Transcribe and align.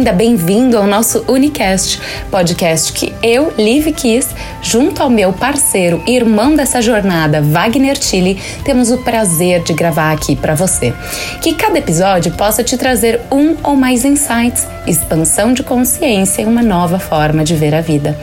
bem-vinda, 0.00 0.12
bem-vindo 0.12 0.78
ao 0.78 0.86
nosso 0.86 1.24
Unicast, 1.28 2.00
podcast 2.30 2.92
que 2.92 3.12
eu, 3.22 3.52
Liv 3.58 3.92
Kiss, 3.92 4.28
junto 4.62 5.02
ao 5.02 5.10
meu 5.10 5.30
parceiro 5.32 6.02
e 6.06 6.16
irmão 6.16 6.54
dessa 6.54 6.80
jornada, 6.80 7.42
Wagner 7.42 7.98
Tilly, 7.98 8.40
temos 8.64 8.90
o 8.90 8.98
prazer 8.98 9.62
de 9.62 9.74
gravar 9.74 10.12
aqui 10.12 10.34
para 10.34 10.54
você. 10.54 10.94
Que 11.42 11.54
cada 11.54 11.78
episódio 11.78 12.32
possa 12.32 12.64
te 12.64 12.78
trazer 12.78 13.20
um 13.30 13.56
ou 13.62 13.76
mais 13.76 14.04
insights, 14.04 14.66
expansão 14.86 15.52
de 15.52 15.62
consciência 15.62 16.42
e 16.42 16.46
uma 16.46 16.62
nova 16.62 16.98
forma 16.98 17.44
de 17.44 17.54
ver 17.54 17.74
a 17.74 17.82
vida. 17.82 18.18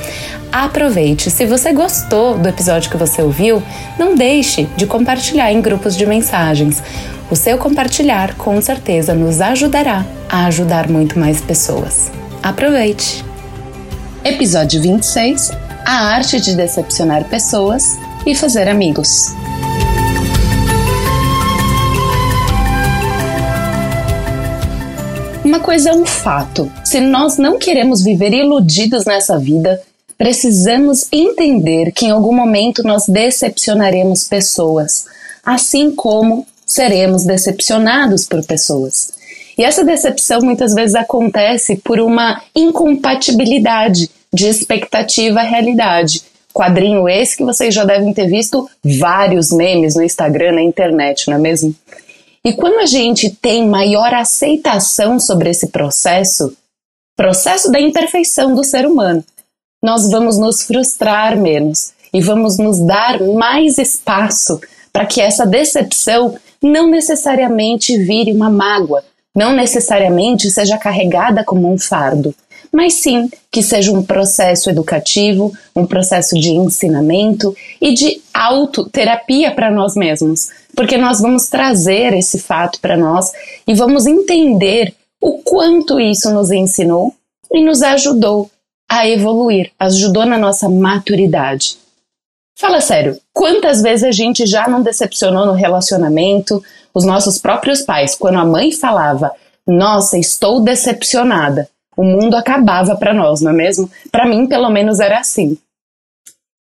Aproveite! 0.52 1.30
Se 1.30 1.46
você 1.46 1.74
gostou 1.74 2.38
do 2.38 2.50
episódio 2.50 2.90
que 2.90 2.98
você 2.98 3.22
ouviu, 3.22 3.62
não 4.00 4.16
deixe 4.16 4.68
de 4.76 4.88
compartilhar 4.88 5.52
em 5.52 5.62
grupos 5.62 5.96
de 5.96 6.06
mensagens. 6.06 6.82
O 7.30 7.36
seu 7.36 7.58
compartilhar 7.58 8.38
com 8.38 8.62
certeza 8.62 9.14
nos 9.14 9.42
ajudará 9.42 10.06
a 10.30 10.46
ajudar 10.46 10.88
muito 10.88 11.20
mais 11.20 11.42
pessoas. 11.42 12.10
Aproveite! 12.42 13.22
Episódio 14.24 14.82
26 14.82 15.52
A 15.86 16.08
arte 16.08 16.40
de 16.40 16.56
decepcionar 16.56 17.28
pessoas 17.28 17.98
e 18.26 18.34
fazer 18.34 18.70
amigos. 18.70 19.34
Uma 25.44 25.60
coisa 25.60 25.90
é 25.90 25.94
um 25.94 26.06
fato: 26.06 26.72
se 26.86 27.02
nós 27.02 27.38
não 27.38 27.60
queremos 27.60 28.02
viver 28.02 28.32
iludidos 28.32 29.04
nessa 29.04 29.38
vida, 29.38 29.82
precisamos 30.18 31.10
entender 31.12 31.92
que 31.92 32.06
em 32.06 32.12
algum 32.12 32.34
momento 32.34 32.84
nós 32.84 33.06
decepcionaremos 33.06 34.24
pessoas, 34.24 35.08
assim 35.46 35.94
como 35.94 36.48
seremos 36.68 37.24
decepcionados 37.24 38.28
por 38.28 38.46
pessoas. 38.46 39.14
E 39.58 39.64
essa 39.64 39.84
decepção 39.84 40.42
muitas 40.42 40.76
vezes 40.76 40.96
acontece 40.96 41.78
por 41.78 42.00
uma 42.00 42.44
incompatibilidade 42.54 44.12
de 44.32 44.48
expectativa 44.48 45.42
realidade. 45.42 46.22
Quadrinho 46.54 47.08
esse 47.08 47.38
que 47.38 47.44
vocês 47.44 47.74
já 47.74 47.86
devem 47.86 48.14
ter 48.14 48.28
visto 48.28 48.70
vários 48.84 49.52
memes 49.52 49.96
no 49.96 50.04
Instagram, 50.04 50.54
na 50.54 50.62
internet, 50.62 51.28
não 51.30 51.38
é 51.38 51.40
mesmo? 51.40 51.74
E 52.44 52.54
quando 52.54 52.80
a 52.80 52.86
gente 52.86 53.30
tem 53.30 53.68
maior 53.68 54.14
aceitação 54.14 55.20
sobre 55.20 55.50
esse 55.50 55.68
processo, 55.68 56.56
processo 57.16 57.72
da 57.72 57.80
imperfeição 57.80 58.54
do 58.54 58.64
ser 58.64 58.86
humano, 58.86 59.24
nós 59.84 60.10
vamos 60.10 60.38
nos 60.38 60.64
frustrar 60.64 61.38
menos 61.38 61.94
e 62.14 62.22
vamos 62.22 62.58
nos 62.58 62.80
dar 62.80 63.22
mais 63.22 63.78
espaço 63.78 64.60
para 64.92 65.06
que 65.06 65.22
essa 65.22 65.46
decepção 65.46 66.36
não 66.62 66.90
necessariamente 66.90 67.98
vire 67.98 68.32
uma 68.32 68.50
mágoa, 68.50 69.04
não 69.36 69.54
necessariamente 69.54 70.50
seja 70.50 70.78
carregada 70.78 71.44
como 71.44 71.72
um 71.72 71.78
fardo, 71.78 72.34
mas 72.72 72.96
sim 72.96 73.30
que 73.52 73.62
seja 73.62 73.92
um 73.92 74.04
processo 74.04 74.70
educativo, 74.70 75.54
um 75.76 75.86
processo 75.86 76.36
de 76.40 76.50
ensinamento 76.50 77.56
e 77.82 77.94
de 77.94 78.22
autoterapia 78.34 79.52
para 79.52 79.72
nós 79.72 79.96
mesmos, 79.96 80.50
porque 80.76 80.98
nós 80.98 81.22
vamos 81.22 81.48
trazer 81.48 82.14
esse 82.14 82.40
fato 82.40 82.80
para 82.80 82.98
nós 82.98 83.32
e 83.68 83.74
vamos 83.74 84.06
entender 84.06 84.94
o 85.22 85.40
quanto 85.40 86.00
isso 86.00 86.32
nos 86.32 86.52
ensinou 86.52 87.14
e 87.52 87.64
nos 87.64 87.82
ajudou 87.82 88.50
a 88.90 89.08
evoluir, 89.08 89.72
ajudou 89.80 90.26
na 90.26 90.38
nossa 90.38 90.70
maturidade. 90.70 91.78
Fala 92.56 92.82
sério, 92.82 93.20
quantas 93.38 93.84
vezes 93.84 94.04
a 94.04 94.12
gente 94.12 94.48
já 94.48 94.68
não 94.68 94.82
decepcionou 94.82 95.46
no 95.46 95.54
relacionamento 95.54 96.64
os 96.92 97.06
nossos 97.06 97.38
próprios 97.38 97.84
pais, 97.84 98.16
quando 98.16 98.40
a 98.40 98.46
mãe 98.46 98.72
falava: 98.72 99.32
Nossa, 99.66 100.18
estou 100.18 100.60
decepcionada, 100.60 101.70
o 101.96 102.04
mundo 102.04 102.36
acabava 102.36 102.96
para 102.96 103.14
nós, 103.14 103.40
não 103.40 103.52
é 103.52 103.54
mesmo? 103.54 103.90
Para 104.12 104.26
mim, 104.26 104.48
pelo 104.48 104.70
menos, 104.72 105.00
era 105.00 105.20
assim. 105.20 105.56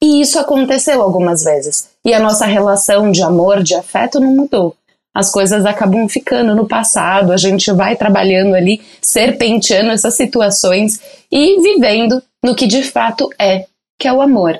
E 0.03 0.19
isso 0.19 0.37
aconteceu 0.37 1.01
algumas 1.01 1.45
vezes. 1.45 1.87
E 2.03 2.13
a 2.13 2.19
nossa 2.19 2.45
relação 2.45 3.09
de 3.09 3.23
amor, 3.23 3.63
de 3.63 3.73
afeto 3.73 4.19
não 4.19 4.35
mudou. 4.35 4.75
As 5.15 5.31
coisas 5.31 5.65
acabam 5.65 6.09
ficando 6.09 6.53
no 6.53 6.67
passado, 6.67 7.31
a 7.31 7.37
gente 7.37 7.71
vai 7.71 7.95
trabalhando 7.95 8.53
ali, 8.53 8.81
serpenteando 9.01 9.91
essas 9.91 10.13
situações 10.13 10.99
e 11.31 11.61
vivendo 11.61 12.21
no 12.43 12.53
que 12.53 12.67
de 12.67 12.83
fato 12.83 13.29
é, 13.39 13.65
que 13.97 14.09
é 14.09 14.13
o 14.13 14.21
amor. 14.21 14.59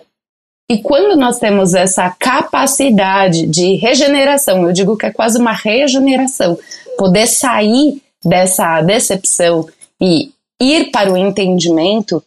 E 0.70 0.80
quando 0.80 1.16
nós 1.16 1.38
temos 1.38 1.76
essa 1.76 2.10
capacidade 2.10 3.46
de 3.46 3.76
regeneração, 3.76 4.66
eu 4.66 4.74
digo 4.74 4.98
que 4.98 5.06
é 5.06 5.12
quase 5.12 5.38
uma 5.38 5.54
regeneração, 5.54 6.58
poder 6.98 7.28
sair 7.28 8.02
dessa 8.24 8.82
decepção 8.82 9.68
e 10.02 10.32
ir 10.60 10.90
para 10.90 11.12
o 11.12 11.18
entendimento, 11.18 12.24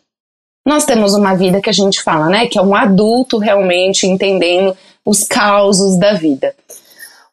nós 0.65 0.85
temos 0.85 1.15
uma 1.15 1.35
vida 1.35 1.61
que 1.61 1.71
a 1.71 1.73
gente 1.73 2.01
fala, 2.01 2.29
né, 2.29 2.47
que 2.47 2.59
é 2.59 2.63
um 2.63 2.75
adulto 2.75 3.39
realmente 3.39 4.07
entendendo 4.07 4.77
os 5.05 5.25
causos 5.25 5.99
da 5.99 6.13
vida. 6.13 6.55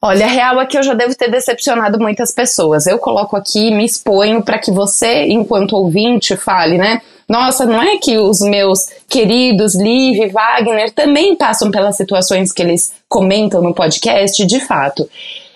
Olha, 0.08 0.28
a 0.28 0.30
real 0.30 0.62
é 0.62 0.68
que 0.68 0.78
eu 0.78 0.84
já 0.84 0.94
devo 0.94 1.16
ter 1.16 1.32
decepcionado 1.32 2.00
muitas 2.00 2.32
pessoas. 2.32 2.86
Eu 2.86 3.00
coloco 3.00 3.36
aqui, 3.36 3.72
me 3.72 3.84
exponho 3.84 4.44
para 4.44 4.60
que 4.60 4.70
você, 4.70 5.26
enquanto 5.26 5.76
ouvinte, 5.76 6.38
fale, 6.38 6.78
né? 6.78 7.02
Nossa, 7.28 7.66
não 7.66 7.82
é 7.82 7.98
que 7.98 8.16
os 8.16 8.40
meus 8.40 8.88
queridos 9.10 9.74
Liv 9.74 10.20
e 10.22 10.28
Wagner 10.28 10.92
também 10.92 11.36
passam 11.36 11.72
pelas 11.72 11.98
situações 11.98 12.52
que 12.52 12.62
eles 12.62 12.94
comentam 13.10 13.64
no 13.64 13.74
podcast? 13.74 14.46
De 14.46 14.60
fato. 14.60 15.10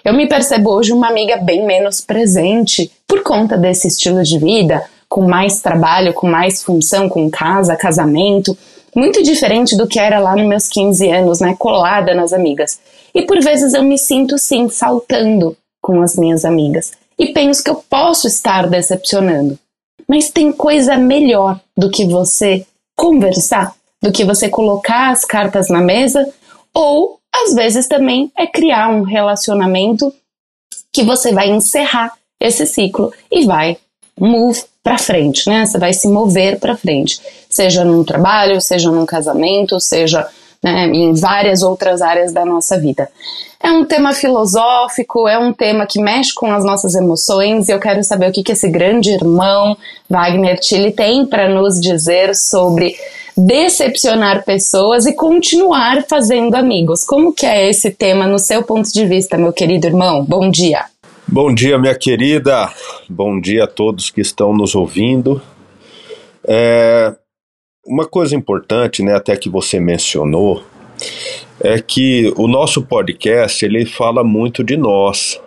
Eu 0.03 0.15
me 0.15 0.27
percebo 0.27 0.71
hoje 0.71 0.93
uma 0.93 1.09
amiga 1.09 1.37
bem 1.37 1.63
menos 1.63 2.01
presente 2.01 2.91
por 3.07 3.21
conta 3.21 3.55
desse 3.55 3.87
estilo 3.87 4.23
de 4.23 4.39
vida, 4.39 4.83
com 5.09 5.27
mais 5.27 5.59
trabalho, 5.59 6.13
com 6.13 6.27
mais 6.27 6.61
função, 6.61 7.09
com 7.09 7.29
casa, 7.29 7.75
casamento, 7.75 8.55
muito 8.95 9.23
diferente 9.23 9.75
do 9.75 9.87
que 9.87 9.99
era 9.99 10.19
lá 10.19 10.35
nos 10.35 10.47
meus 10.47 10.67
15 10.67 11.09
anos, 11.09 11.39
né, 11.39 11.55
colada 11.57 12.13
nas 12.13 12.31
amigas. 12.31 12.79
E 13.13 13.23
por 13.23 13.39
vezes 13.41 13.73
eu 13.73 13.83
me 13.83 13.97
sinto 13.97 14.37
sim 14.37 14.69
faltando 14.69 15.57
com 15.81 16.01
as 16.01 16.15
minhas 16.15 16.45
amigas 16.45 16.91
e 17.17 17.27
penso 17.33 17.63
que 17.63 17.69
eu 17.69 17.75
posso 17.75 18.27
estar 18.27 18.67
decepcionando. 18.67 19.57
Mas 20.07 20.29
tem 20.29 20.51
coisa 20.51 20.95
melhor 20.95 21.59
do 21.77 21.89
que 21.89 22.05
você 22.05 22.65
conversar, 22.95 23.75
do 24.01 24.11
que 24.11 24.23
você 24.23 24.47
colocar 24.47 25.09
as 25.09 25.25
cartas 25.25 25.69
na 25.69 25.81
mesa, 25.81 26.31
ou 26.73 27.19
às 27.33 27.53
vezes 27.53 27.87
também 27.87 28.31
é 28.37 28.47
criar 28.47 28.89
um 28.89 29.03
relacionamento 29.03 30.13
que 30.91 31.03
você 31.03 31.31
vai 31.31 31.49
encerrar 31.49 32.13
esse 32.39 32.65
ciclo 32.65 33.13
e 33.31 33.45
vai 33.45 33.77
move 34.19 34.63
para 34.89 34.97
frente, 34.97 35.47
né? 35.47 35.67
Você 35.67 35.77
vai 35.77 35.93
se 35.93 36.07
mover 36.07 36.59
para 36.59 36.75
frente, 36.75 37.19
seja 37.47 37.85
num 37.85 38.03
trabalho, 38.03 38.59
seja 38.59 38.89
num 38.89 39.05
casamento, 39.05 39.79
seja 39.79 40.27
né, 40.63 40.87
em 40.87 41.13
várias 41.13 41.61
outras 41.61 42.01
áreas 42.01 42.33
da 42.33 42.43
nossa 42.43 42.75
vida. 42.79 43.07
É 43.61 43.69
um 43.69 43.85
tema 43.85 44.13
filosófico, 44.13 45.27
é 45.27 45.37
um 45.37 45.53
tema 45.53 45.85
que 45.85 46.01
mexe 46.01 46.33
com 46.33 46.51
as 46.51 46.65
nossas 46.65 46.95
emoções 46.95 47.69
e 47.69 47.71
eu 47.71 47.79
quero 47.79 48.03
saber 48.03 48.29
o 48.29 48.31
que, 48.31 48.41
que 48.41 48.53
esse 48.53 48.67
grande 48.67 49.11
irmão 49.11 49.77
Wagner 50.09 50.59
Tilly 50.59 50.91
tem 50.91 51.23
para 51.23 51.47
nos 51.47 51.79
dizer 51.79 52.35
sobre 52.35 52.95
decepcionar 53.37 54.43
pessoas 54.43 55.05
e 55.05 55.13
continuar 55.13 56.03
fazendo 56.09 56.55
amigos. 56.55 57.05
Como 57.05 57.31
que 57.31 57.45
é 57.45 57.69
esse 57.69 57.91
tema 57.91 58.25
no 58.25 58.39
seu 58.39 58.63
ponto 58.63 58.91
de 58.91 59.05
vista, 59.05 59.37
meu 59.37 59.53
querido 59.53 59.85
irmão? 59.85 60.25
Bom 60.25 60.49
dia. 60.49 60.85
Bom 61.31 61.53
dia, 61.53 61.77
minha 61.77 61.93
querida. 61.93 62.73
Bom 63.07 63.39
dia 63.39 63.65
a 63.65 63.67
todos 63.67 64.09
que 64.09 64.19
estão 64.19 64.51
nos 64.51 64.73
ouvindo. 64.73 65.39
É, 66.43 67.15
uma 67.85 68.07
coisa 68.07 68.35
importante, 68.35 69.03
né, 69.03 69.13
até 69.13 69.37
que 69.37 69.47
você 69.47 69.79
mencionou, 69.79 70.63
é 71.59 71.79
que 71.79 72.33
o 72.35 72.47
nosso 72.47 72.81
podcast 72.81 73.63
ele 73.63 73.85
fala 73.85 74.23
muito 74.23 74.63
de 74.63 74.75
nós. 74.75 75.39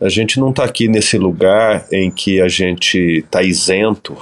A 0.00 0.08
gente 0.08 0.38
não 0.38 0.50
está 0.50 0.62
aqui 0.62 0.86
nesse 0.86 1.18
lugar 1.18 1.84
em 1.92 2.08
que 2.08 2.40
a 2.40 2.46
gente 2.46 3.24
está 3.24 3.42
isento 3.42 4.16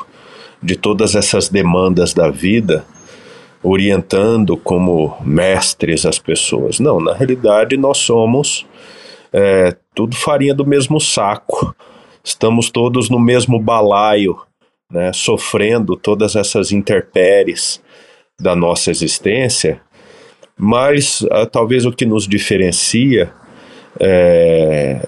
de 0.62 0.74
todas 0.74 1.14
essas 1.14 1.50
demandas 1.50 2.14
da 2.14 2.30
vida, 2.30 2.82
orientando 3.62 4.56
como 4.56 5.18
mestres 5.20 6.06
as 6.06 6.18
pessoas. 6.18 6.80
Não, 6.80 6.98
na 6.98 7.12
realidade 7.12 7.76
nós 7.76 7.98
somos 7.98 8.64
é, 9.36 9.76
tudo 9.94 10.16
farinha 10.16 10.54
do 10.54 10.66
mesmo 10.66 10.98
saco. 10.98 11.76
Estamos 12.24 12.70
todos 12.70 13.10
no 13.10 13.20
mesmo 13.20 13.60
balaio 13.60 14.38
né, 14.90 15.12
sofrendo 15.12 15.94
todas 15.94 16.34
essas 16.34 16.72
intempéries 16.72 17.82
da 18.40 18.56
nossa 18.56 18.90
existência, 18.90 19.80
mas 20.56 21.20
uh, 21.22 21.46
talvez 21.50 21.84
o 21.84 21.92
que 21.92 22.06
nos 22.06 22.26
diferencia 22.26 23.30
é, 24.00 25.06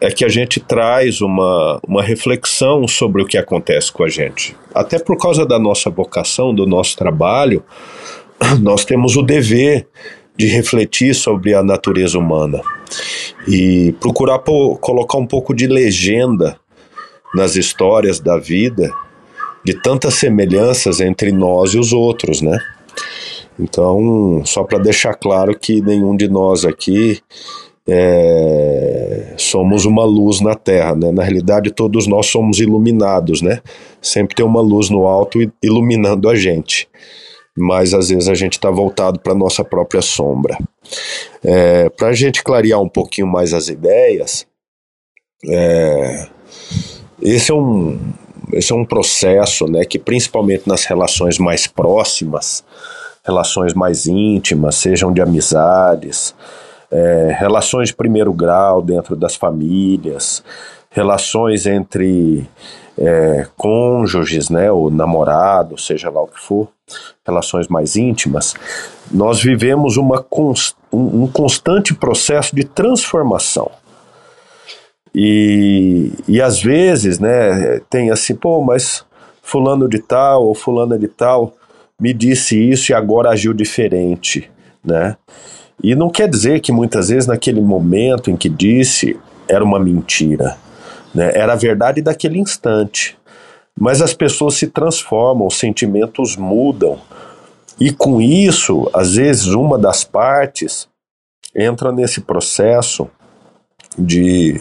é, 0.00 0.10
que 0.10 0.24
a 0.24 0.28
gente 0.28 0.58
traz 0.58 1.20
uma, 1.20 1.80
uma 1.86 2.02
reflexão 2.02 2.88
sobre 2.88 3.22
o 3.22 3.26
que 3.26 3.38
acontece 3.38 3.92
com 3.92 4.02
a 4.02 4.08
gente. 4.08 4.56
Até 4.74 4.98
por 4.98 5.16
causa 5.16 5.46
da 5.46 5.58
nossa 5.58 5.90
vocação, 5.90 6.52
do 6.54 6.66
nosso 6.66 6.96
trabalho, 6.96 7.62
nós 8.60 8.84
temos 8.84 9.16
o 9.16 9.22
dever 9.22 9.86
de 10.36 10.46
refletir 10.46 11.14
sobre 11.14 11.54
a 11.54 11.62
natureza 11.62 12.18
humana 12.18 12.60
e 13.46 13.94
procurar 14.00 14.38
colocar 14.38 15.18
um 15.18 15.26
pouco 15.26 15.54
de 15.54 15.66
legenda 15.66 16.58
nas 17.34 17.56
histórias 17.56 18.20
da 18.20 18.38
vida 18.38 18.90
de 19.64 19.74
tantas 19.74 20.14
semelhanças 20.14 21.00
entre 21.00 21.32
nós 21.32 21.74
e 21.74 21.78
os 21.78 21.92
outros, 21.92 22.40
né? 22.40 22.58
Então, 23.58 24.42
só 24.44 24.64
para 24.64 24.78
deixar 24.78 25.14
claro 25.14 25.58
que 25.58 25.82
nenhum 25.82 26.16
de 26.16 26.28
nós 26.28 26.64
aqui 26.64 27.20
é, 27.86 29.34
somos 29.36 29.84
uma 29.84 30.04
luz 30.04 30.40
na 30.40 30.54
Terra, 30.54 30.94
né? 30.94 31.12
Na 31.12 31.22
realidade, 31.22 31.70
todos 31.70 32.06
nós 32.06 32.26
somos 32.26 32.58
iluminados, 32.58 33.42
né? 33.42 33.60
Sempre 34.00 34.34
tem 34.34 34.46
uma 34.46 34.62
luz 34.62 34.88
no 34.88 35.06
alto 35.06 35.38
iluminando 35.62 36.28
a 36.28 36.34
gente, 36.34 36.88
mas 37.56 37.94
às 37.94 38.08
vezes 38.08 38.28
a 38.28 38.34
gente 38.34 38.54
está 38.54 38.70
voltado 38.70 39.20
para 39.20 39.34
nossa 39.34 39.64
própria 39.64 40.02
sombra. 40.02 40.58
É, 41.44 41.88
para 41.90 42.08
a 42.08 42.12
gente 42.12 42.42
clarear 42.42 42.80
um 42.80 42.88
pouquinho 42.88 43.26
mais 43.26 43.52
as 43.52 43.68
ideias, 43.68 44.46
é, 45.48 46.28
esse 47.22 47.50
é 47.50 47.54
um 47.54 47.98
esse 48.52 48.72
é 48.72 48.74
um 48.74 48.84
processo, 48.84 49.66
né, 49.66 49.84
que 49.84 49.96
principalmente 49.96 50.68
nas 50.68 50.84
relações 50.84 51.38
mais 51.38 51.68
próximas 51.68 52.64
relações 53.24 53.74
mais 53.74 54.06
íntimas, 54.06 54.76
sejam 54.76 55.12
de 55.12 55.20
amizades, 55.20 56.34
é, 56.90 57.36
relações 57.38 57.88
de 57.88 57.94
primeiro 57.94 58.32
grau 58.32 58.82
dentro 58.82 59.14
das 59.14 59.36
famílias, 59.36 60.42
relações 60.90 61.66
entre 61.66 62.48
é, 63.00 63.46
cônjuges, 63.56 64.50
né, 64.50 64.70
ou 64.70 64.90
namorado, 64.90 65.78
seja 65.78 66.10
lá 66.10 66.20
o 66.20 66.26
que 66.26 66.38
for, 66.38 66.68
relações 67.26 67.66
mais 67.66 67.96
íntimas, 67.96 68.54
nós 69.10 69.42
vivemos 69.42 69.96
uma 69.96 70.22
const, 70.22 70.76
um, 70.92 71.26
constante 71.26 71.94
processo 71.94 72.54
de 72.54 72.64
transformação. 72.64 73.70
E, 75.14 76.12
e 76.28 76.40
às 76.42 76.62
vezes, 76.62 77.18
né, 77.18 77.80
tem 77.88 78.10
assim, 78.10 78.34
pô, 78.34 78.62
mas 78.62 79.04
fulano 79.42 79.88
de 79.88 79.98
tal 79.98 80.44
ou 80.44 80.54
fulana 80.54 80.98
de 80.98 81.08
tal 81.08 81.54
me 81.98 82.12
disse 82.12 82.56
isso 82.56 82.92
e 82.92 82.94
agora 82.94 83.30
agiu 83.30 83.52
diferente, 83.52 84.50
né? 84.84 85.16
E 85.82 85.94
não 85.94 86.08
quer 86.08 86.28
dizer 86.28 86.60
que 86.60 86.72
muitas 86.72 87.08
vezes 87.08 87.26
naquele 87.26 87.60
momento 87.60 88.30
em 88.30 88.36
que 88.36 88.48
disse 88.48 89.18
era 89.48 89.64
uma 89.64 89.80
mentira, 89.80 90.56
né? 91.14 91.32
Era 91.34 91.52
a 91.52 91.56
verdade 91.56 92.02
daquele 92.02 92.38
instante. 92.38 93.18
Mas 93.78 94.02
as 94.02 94.12
pessoas 94.12 94.54
se 94.54 94.66
transformam, 94.66 95.46
os 95.46 95.58
sentimentos 95.58 96.36
mudam. 96.36 96.98
E 97.78 97.92
com 97.92 98.20
isso, 98.20 98.90
às 98.92 99.14
vezes 99.14 99.46
uma 99.46 99.78
das 99.78 100.04
partes 100.04 100.88
entra 101.54 101.90
nesse 101.90 102.20
processo 102.20 103.08
de 103.98 104.60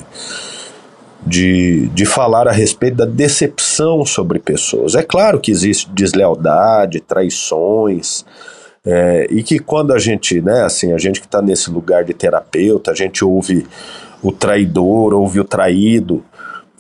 de, 1.25 1.88
de 1.90 2.06
falar 2.06 2.48
a 2.48 2.52
respeito 2.52 2.98
da 2.98 3.06
decepção 3.06 4.06
sobre 4.06 4.40
pessoas. 4.40 4.95
É 4.95 5.04
claro 5.04 5.40
que 5.40 5.52
existe 5.52 5.90
deslealdade, 5.92 7.02
traições, 7.02 8.25
é, 8.86 9.28
e 9.30 9.44
que 9.44 9.60
quando 9.60 9.94
a 9.94 10.00
gente, 10.00 10.42
né, 10.42 10.63
assim, 10.63 10.94
a 10.94 10.98
gente 10.98 11.19
que 11.19 11.28
está 11.28 11.42
nesse 11.42 11.69
lugar 11.69 12.06
de 12.06 12.13
terapeuta, 12.13 12.92
a 12.92 12.95
gente 12.95 13.24
ouve 13.24 13.68
o 14.24 14.31
traidor, 14.31 15.13
ouve 15.13 15.40
o 15.40 15.45
traído, 15.45 16.24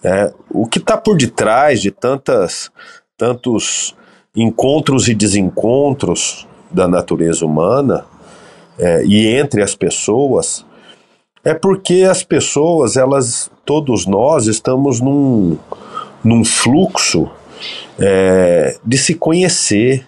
é, 0.03 0.33
o 0.49 0.65
que 0.65 0.79
está 0.79 0.97
por 0.97 1.17
detrás 1.17 1.81
de 1.81 1.91
tantas, 1.91 2.71
tantos 3.17 3.95
encontros 4.35 5.07
e 5.07 5.13
desencontros 5.13 6.47
da 6.71 6.87
natureza 6.87 7.45
humana 7.45 8.05
é, 8.77 9.03
e 9.05 9.27
entre 9.27 9.61
as 9.61 9.75
pessoas 9.75 10.65
é 11.43 11.53
porque 11.53 12.03
as 12.03 12.23
pessoas, 12.23 12.97
elas, 12.97 13.49
todos 13.65 14.05
nós 14.05 14.47
estamos 14.47 14.99
num, 14.99 15.57
num 16.23 16.43
fluxo 16.43 17.29
é, 17.97 18.77
de 18.85 18.97
se 18.97 19.15
conhecer, 19.15 20.05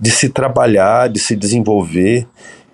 de 0.00 0.10
se 0.10 0.28
trabalhar, 0.28 1.08
de 1.08 1.20
se 1.20 1.36
desenvolver. 1.36 2.26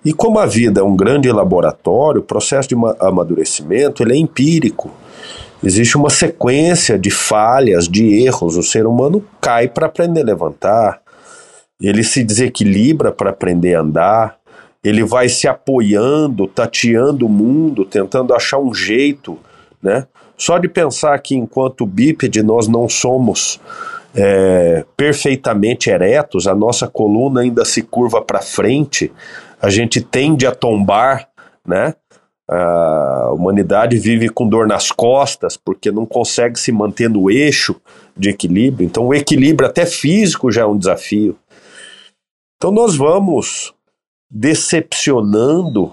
E 0.03 0.13
como 0.13 0.39
a 0.39 0.45
vida 0.45 0.81
é 0.81 0.83
um 0.83 0.95
grande 0.95 1.31
laboratório, 1.31 2.21
o 2.21 2.23
processo 2.23 2.69
de 2.69 2.75
amadurecimento 2.99 4.03
ele 4.03 4.13
é 4.13 4.17
empírico. 4.17 4.91
Existe 5.63 5.97
uma 5.97 6.09
sequência 6.09 6.97
de 6.97 7.09
falhas, 7.09 7.87
de 7.87 8.23
erros. 8.23 8.57
O 8.57 8.63
ser 8.63 8.85
humano 8.85 9.23
cai 9.41 9.67
para 9.67 9.87
aprender 9.87 10.21
a 10.21 10.25
levantar, 10.25 11.01
ele 11.81 12.03
se 12.03 12.23
desequilibra 12.23 13.11
para 13.11 13.31
aprender 13.31 13.75
a 13.75 13.81
andar, 13.81 14.37
ele 14.83 15.03
vai 15.03 15.27
se 15.27 15.47
apoiando, 15.47 16.47
tateando 16.47 17.25
o 17.25 17.29
mundo, 17.29 17.85
tentando 17.85 18.33
achar 18.33 18.59
um 18.59 18.73
jeito, 18.73 19.37
né? 19.81 20.05
Só 20.37 20.57
de 20.57 20.67
pensar 20.67 21.17
que 21.19 21.35
enquanto 21.35 21.85
bípede 21.85 22.43
nós 22.43 22.67
não 22.67 22.87
somos 22.87 23.59
é, 24.13 24.85
perfeitamente 24.95 25.89
eretos, 25.89 26.47
a 26.47 26.53
nossa 26.53 26.87
coluna 26.87 27.41
ainda 27.41 27.65
se 27.65 27.81
curva 27.81 28.21
para 28.21 28.41
frente, 28.41 29.11
a 29.61 29.69
gente 29.69 30.01
tende 30.01 30.45
a 30.45 30.53
tombar, 30.53 31.27
né? 31.65 31.95
A 32.47 33.31
humanidade 33.33 33.97
vive 33.97 34.29
com 34.29 34.47
dor 34.47 34.67
nas 34.67 34.91
costas 34.91 35.57
porque 35.57 35.91
não 35.91 36.05
consegue 36.05 36.59
se 36.59 36.71
manter 36.71 37.09
no 37.09 37.31
eixo 37.31 37.75
de 38.15 38.29
equilíbrio. 38.29 38.85
Então, 38.85 39.07
o 39.07 39.13
equilíbrio, 39.13 39.67
até 39.67 39.85
físico, 39.85 40.51
já 40.51 40.61
é 40.61 40.65
um 40.65 40.77
desafio. 40.77 41.35
Então, 42.57 42.71
nós 42.71 42.95
vamos 42.95 43.73
decepcionando 44.29 45.91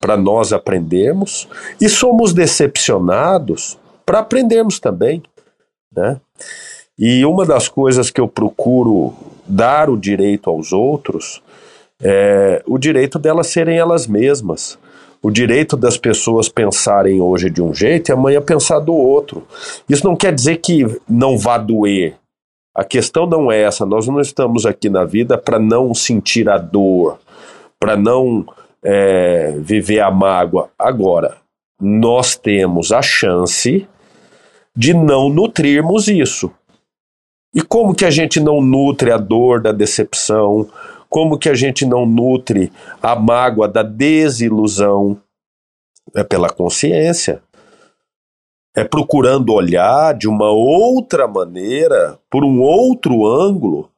para 0.00 0.16
nós 0.16 0.52
aprendermos 0.52 1.48
e 1.80 1.88
somos 1.88 2.34
decepcionados 2.34 3.78
para 4.04 4.18
aprendermos 4.18 4.80
também, 4.80 5.22
né? 5.94 6.20
E 6.98 7.24
uma 7.24 7.46
das 7.46 7.68
coisas 7.68 8.10
que 8.10 8.20
eu 8.20 8.28
procuro 8.28 9.14
dar 9.46 9.88
o 9.88 9.96
direito 9.96 10.50
aos 10.50 10.72
outros 10.72 11.42
é 12.02 12.62
o 12.66 12.78
direito 12.78 13.18
delas 13.18 13.46
serem 13.46 13.78
elas 13.78 14.06
mesmas. 14.06 14.78
O 15.22 15.30
direito 15.30 15.76
das 15.76 15.96
pessoas 15.96 16.48
pensarem 16.48 17.20
hoje 17.20 17.48
de 17.48 17.62
um 17.62 17.72
jeito 17.72 18.08
e 18.08 18.12
amanhã 18.12 18.42
pensar 18.42 18.80
do 18.80 18.92
outro. 18.92 19.46
Isso 19.88 20.04
não 20.04 20.16
quer 20.16 20.34
dizer 20.34 20.56
que 20.56 20.84
não 21.08 21.38
vá 21.38 21.56
doer. 21.58 22.16
A 22.74 22.82
questão 22.82 23.24
não 23.24 23.52
é 23.52 23.62
essa. 23.62 23.86
Nós 23.86 24.08
não 24.08 24.20
estamos 24.20 24.66
aqui 24.66 24.90
na 24.90 25.04
vida 25.04 25.38
para 25.38 25.60
não 25.60 25.94
sentir 25.94 26.48
a 26.48 26.58
dor, 26.58 27.18
para 27.78 27.96
não 27.96 28.44
é, 28.82 29.54
viver 29.60 30.00
a 30.00 30.10
mágoa. 30.10 30.70
Agora, 30.76 31.36
nós 31.80 32.34
temos 32.34 32.90
a 32.90 33.00
chance 33.00 33.86
de 34.76 34.94
não 34.94 35.28
nutrirmos 35.28 36.08
isso. 36.08 36.50
E 37.54 37.60
como 37.60 37.94
que 37.94 38.04
a 38.04 38.10
gente 38.10 38.40
não 38.40 38.62
nutre 38.62 39.12
a 39.12 39.18
dor 39.18 39.60
da 39.60 39.72
decepção? 39.72 40.66
Como 41.12 41.36
que 41.36 41.50
a 41.50 41.54
gente 41.54 41.84
não 41.84 42.06
nutre 42.06 42.72
a 43.02 43.14
mágoa 43.14 43.68
da 43.68 43.82
desilusão? 43.82 45.20
É 46.16 46.24
pela 46.24 46.48
consciência. 46.48 47.42
É 48.74 48.82
procurando 48.82 49.52
olhar 49.52 50.14
de 50.14 50.26
uma 50.26 50.48
outra 50.50 51.28
maneira, 51.28 52.18
por 52.30 52.42
um 52.42 52.62
outro 52.62 53.26
ângulo, 53.26 53.90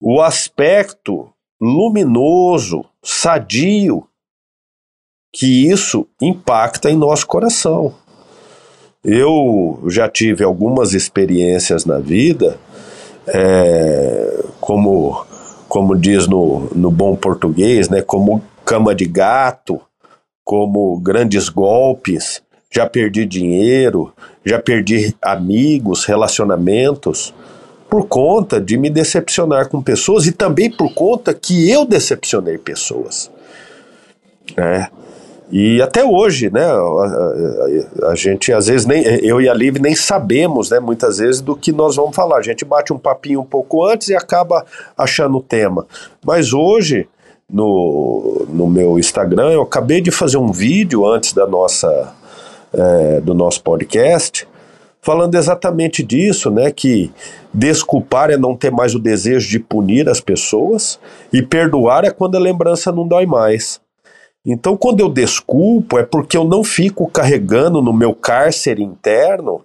o 0.00 0.22
aspecto 0.22 1.28
luminoso, 1.60 2.84
sadio, 3.02 4.06
que 5.34 5.68
isso 5.68 6.06
impacta 6.22 6.88
em 6.88 6.96
nosso 6.96 7.26
coração. 7.26 7.92
Eu 9.02 9.82
já 9.88 10.08
tive 10.08 10.44
algumas 10.44 10.94
experiências 10.94 11.84
na 11.84 11.98
vida, 11.98 12.56
é, 13.26 14.44
como, 14.60 15.26
como 15.68 15.94
diz 15.94 16.26
no, 16.26 16.68
no 16.74 16.90
bom 16.90 17.14
português, 17.14 17.88
né, 17.88 18.00
como 18.02 18.42
cama 18.64 18.94
de 18.94 19.04
gato, 19.04 19.80
como 20.44 20.98
grandes 20.98 21.48
golpes, 21.48 22.42
já 22.70 22.86
perdi 22.86 23.26
dinheiro, 23.26 24.12
já 24.44 24.58
perdi 24.58 25.14
amigos, 25.20 26.04
relacionamentos, 26.04 27.34
por 27.88 28.06
conta 28.06 28.60
de 28.60 28.76
me 28.76 28.90
decepcionar 28.90 29.68
com 29.68 29.82
pessoas 29.82 30.26
e 30.26 30.32
também 30.32 30.70
por 30.70 30.92
conta 30.92 31.32
que 31.32 31.70
eu 31.70 31.86
decepcionei 31.86 32.58
pessoas. 32.58 33.30
É. 34.56 34.88
E 35.50 35.80
até 35.80 36.04
hoje, 36.04 36.50
né, 36.50 36.64
a, 36.64 38.06
a, 38.06 38.10
a, 38.10 38.14
gente 38.14 38.52
às 38.52 38.66
vezes 38.66 38.86
nem 38.86 39.02
eu 39.02 39.40
e 39.40 39.48
a 39.48 39.54
Liv 39.54 39.78
nem 39.78 39.94
sabemos, 39.94 40.70
né, 40.70 40.78
muitas 40.78 41.18
vezes 41.18 41.40
do 41.40 41.56
que 41.56 41.72
nós 41.72 41.96
vamos 41.96 42.14
falar. 42.14 42.36
A 42.36 42.42
gente 42.42 42.64
bate 42.64 42.92
um 42.92 42.98
papinho 42.98 43.40
um 43.40 43.44
pouco 43.44 43.84
antes 43.84 44.08
e 44.08 44.14
acaba 44.14 44.64
achando 44.96 45.38
o 45.38 45.42
tema. 45.42 45.86
Mas 46.24 46.52
hoje 46.52 47.08
no, 47.50 48.46
no 48.50 48.66
meu 48.66 48.98
Instagram 48.98 49.50
eu 49.52 49.62
acabei 49.62 50.02
de 50.02 50.10
fazer 50.10 50.36
um 50.36 50.52
vídeo 50.52 51.06
antes 51.06 51.32
da 51.32 51.46
nossa 51.46 52.14
é, 52.72 53.20
do 53.22 53.32
nosso 53.32 53.62
podcast 53.62 54.46
falando 55.00 55.34
exatamente 55.36 56.02
disso, 56.02 56.50
né, 56.50 56.70
que 56.70 57.10
desculpar 57.54 58.30
é 58.30 58.36
não 58.36 58.54
ter 58.54 58.70
mais 58.70 58.94
o 58.94 58.98
desejo 58.98 59.48
de 59.48 59.58
punir 59.58 60.06
as 60.06 60.20
pessoas 60.20 61.00
e 61.32 61.40
perdoar 61.40 62.04
é 62.04 62.10
quando 62.10 62.36
a 62.36 62.40
lembrança 62.40 62.92
não 62.92 63.08
dói 63.08 63.24
mais. 63.24 63.80
Então, 64.50 64.78
quando 64.78 65.00
eu 65.00 65.10
desculpo, 65.10 65.98
é 65.98 66.02
porque 66.02 66.34
eu 66.34 66.42
não 66.42 66.64
fico 66.64 67.06
carregando 67.06 67.82
no 67.82 67.92
meu 67.92 68.14
cárcere 68.14 68.82
interno 68.82 69.60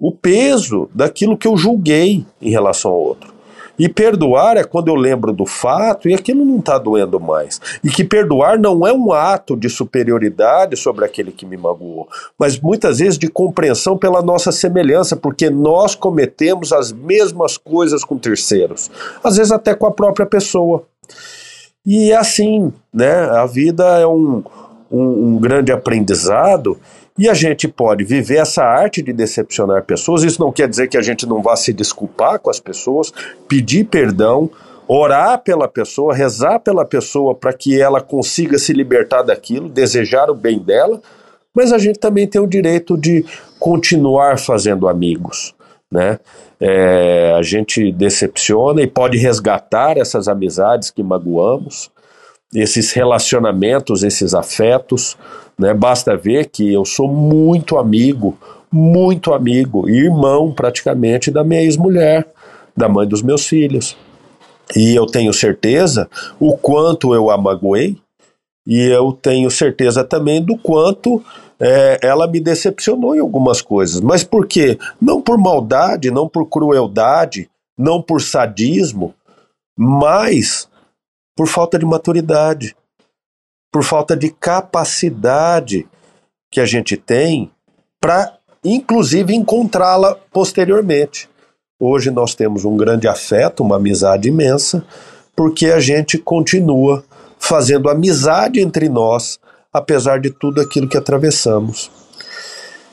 o 0.00 0.10
peso 0.10 0.88
daquilo 0.94 1.36
que 1.36 1.46
eu 1.46 1.54
julguei 1.54 2.24
em 2.40 2.48
relação 2.48 2.92
ao 2.92 2.98
outro. 2.98 3.34
E 3.78 3.90
perdoar 3.90 4.56
é 4.56 4.64
quando 4.64 4.88
eu 4.88 4.94
lembro 4.94 5.34
do 5.34 5.44
fato 5.44 6.08
e 6.08 6.14
aquilo 6.14 6.46
não 6.46 6.60
está 6.60 6.78
doendo 6.78 7.20
mais. 7.20 7.60
E 7.84 7.90
que 7.90 8.04
perdoar 8.04 8.58
não 8.58 8.86
é 8.86 8.92
um 8.92 9.12
ato 9.12 9.54
de 9.54 9.68
superioridade 9.68 10.78
sobre 10.78 11.04
aquele 11.04 11.30
que 11.30 11.44
me 11.44 11.58
magoou, 11.58 12.08
mas 12.38 12.58
muitas 12.58 13.00
vezes 13.00 13.18
de 13.18 13.28
compreensão 13.28 13.98
pela 13.98 14.22
nossa 14.22 14.50
semelhança, 14.50 15.14
porque 15.14 15.50
nós 15.50 15.94
cometemos 15.94 16.72
as 16.72 16.90
mesmas 16.90 17.58
coisas 17.58 18.02
com 18.02 18.16
terceiros, 18.16 18.90
às 19.22 19.36
vezes 19.36 19.52
até 19.52 19.74
com 19.74 19.84
a 19.84 19.92
própria 19.92 20.24
pessoa. 20.24 20.86
E 21.86 22.10
é 22.10 22.16
assim, 22.16 22.72
né? 22.92 23.12
A 23.30 23.46
vida 23.46 23.84
é 24.00 24.06
um, 24.06 24.42
um, 24.90 25.34
um 25.34 25.38
grande 25.38 25.70
aprendizado 25.70 26.76
e 27.16 27.28
a 27.28 27.34
gente 27.34 27.68
pode 27.68 28.04
viver 28.04 28.38
essa 28.38 28.64
arte 28.64 29.00
de 29.00 29.12
decepcionar 29.12 29.84
pessoas. 29.84 30.24
Isso 30.24 30.40
não 30.40 30.50
quer 30.50 30.68
dizer 30.68 30.88
que 30.88 30.98
a 30.98 31.02
gente 31.02 31.24
não 31.26 31.40
vá 31.40 31.54
se 31.54 31.72
desculpar 31.72 32.40
com 32.40 32.50
as 32.50 32.58
pessoas, 32.58 33.12
pedir 33.48 33.84
perdão, 33.84 34.50
orar 34.88 35.38
pela 35.42 35.68
pessoa, 35.68 36.14
rezar 36.14 36.58
pela 36.58 36.84
pessoa 36.84 37.34
para 37.34 37.52
que 37.52 37.80
ela 37.80 38.00
consiga 38.00 38.58
se 38.58 38.72
libertar 38.72 39.22
daquilo, 39.22 39.68
desejar 39.68 40.28
o 40.28 40.34
bem 40.34 40.58
dela, 40.58 41.00
mas 41.54 41.72
a 41.72 41.78
gente 41.78 41.98
também 41.98 42.26
tem 42.26 42.40
o 42.40 42.46
direito 42.46 42.98
de 42.98 43.24
continuar 43.58 44.38
fazendo 44.38 44.88
amigos. 44.88 45.55
Né? 45.90 46.18
É, 46.60 47.34
a 47.36 47.42
gente 47.42 47.92
decepciona 47.92 48.82
e 48.82 48.86
pode 48.86 49.18
resgatar 49.18 49.96
essas 49.96 50.28
amizades 50.28 50.90
que 50.90 51.02
magoamos, 51.02 51.90
esses 52.54 52.92
relacionamentos, 52.92 54.02
esses 54.02 54.34
afetos. 54.34 55.16
Né? 55.58 55.72
Basta 55.72 56.16
ver 56.16 56.46
que 56.46 56.72
eu 56.72 56.84
sou 56.84 57.08
muito 57.08 57.78
amigo, 57.78 58.36
muito 58.70 59.32
amigo, 59.32 59.88
irmão 59.88 60.52
praticamente 60.52 61.30
da 61.30 61.44
minha 61.44 61.62
ex-mulher, 61.62 62.26
da 62.76 62.88
mãe 62.88 63.06
dos 63.06 63.22
meus 63.22 63.46
filhos. 63.46 63.96
E 64.74 64.94
eu 64.94 65.06
tenho 65.06 65.32
certeza 65.32 66.08
o 66.40 66.56
quanto 66.56 67.14
eu 67.14 67.30
a 67.30 67.38
magoei, 67.38 67.96
e 68.66 68.80
eu 68.80 69.12
tenho 69.12 69.48
certeza 69.48 70.02
também 70.02 70.42
do 70.42 70.58
quanto 70.58 71.22
é, 71.60 71.98
ela 72.02 72.26
me 72.26 72.40
decepcionou 72.40 73.16
em 73.16 73.20
algumas 73.20 73.62
coisas. 73.62 74.00
Mas 74.00 74.22
por 74.22 74.46
quê? 74.46 74.78
Não 75.00 75.20
por 75.20 75.38
maldade, 75.38 76.10
não 76.10 76.28
por 76.28 76.48
crueldade, 76.48 77.48
não 77.76 78.02
por 78.02 78.20
sadismo, 78.20 79.14
mas 79.76 80.68
por 81.36 81.46
falta 81.46 81.78
de 81.78 81.84
maturidade 81.84 82.74
por 83.76 83.84
falta 83.84 84.16
de 84.16 84.30
capacidade 84.30 85.86
que 86.50 86.60
a 86.60 86.64
gente 86.64 86.96
tem 86.96 87.50
para, 88.00 88.38
inclusive, 88.64 89.34
encontrá-la 89.34 90.16
posteriormente. 90.32 91.28
Hoje 91.78 92.10
nós 92.10 92.34
temos 92.34 92.64
um 92.64 92.74
grande 92.74 93.06
afeto, 93.06 93.62
uma 93.62 93.76
amizade 93.76 94.30
imensa, 94.30 94.82
porque 95.36 95.66
a 95.66 95.78
gente 95.78 96.16
continua 96.16 97.04
fazendo 97.38 97.90
amizade 97.90 98.60
entre 98.60 98.88
nós, 98.88 99.38
apesar 99.76 100.20
de 100.20 100.30
tudo 100.30 100.60
aquilo 100.60 100.88
que 100.88 100.96
atravessamos. 100.96 101.90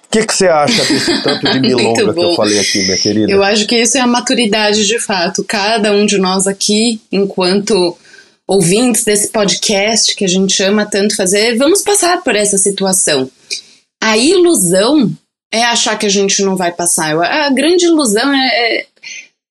O 0.05 0.09
que, 0.11 0.25
que 0.25 0.33
você 0.33 0.47
acha 0.47 0.83
desse 0.85 1.21
tanto 1.23 1.49
de 1.49 1.59
milonga 1.59 2.13
que 2.13 2.19
eu 2.19 2.35
falei 2.35 2.59
aqui, 2.59 2.83
minha 2.83 2.97
querida? 2.97 3.31
Eu 3.31 3.41
acho 3.41 3.65
que 3.65 3.75
isso 3.75 3.97
é 3.97 4.01
a 4.01 4.07
maturidade 4.07 4.85
de 4.85 4.99
fato. 4.99 5.43
Cada 5.43 5.91
um 5.91 6.05
de 6.05 6.17
nós 6.17 6.45
aqui, 6.45 7.01
enquanto 7.11 7.97
ouvintes 8.45 9.03
desse 9.03 9.29
podcast 9.29 10.13
que 10.15 10.25
a 10.25 10.27
gente 10.27 10.61
ama 10.61 10.85
tanto 10.85 11.15
fazer, 11.15 11.57
vamos 11.57 11.81
passar 11.81 12.21
por 12.21 12.35
essa 12.35 12.57
situação. 12.57 13.29
A 14.01 14.17
ilusão 14.17 15.09
é 15.51 15.63
achar 15.63 15.97
que 15.97 16.05
a 16.05 16.09
gente 16.09 16.43
não 16.43 16.57
vai 16.57 16.71
passar. 16.71 17.15
A 17.17 17.49
grande 17.49 17.85
ilusão 17.85 18.31
é, 18.33 18.47
é 18.47 18.85